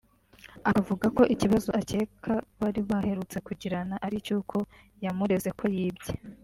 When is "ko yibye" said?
5.59-6.13